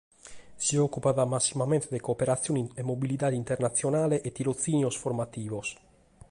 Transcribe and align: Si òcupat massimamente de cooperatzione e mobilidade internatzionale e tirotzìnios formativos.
Si 0.67 0.77
òcupat 0.85 1.17
massimamente 1.33 1.85
de 1.93 1.99
cooperatzione 2.07 2.61
e 2.79 2.81
mobilidade 2.91 3.39
internatzionale 3.43 4.15
e 4.27 4.29
tirotzìnios 4.35 4.95
formativos. 5.03 5.67